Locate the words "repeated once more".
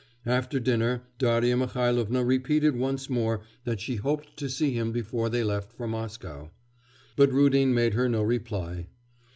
2.23-3.41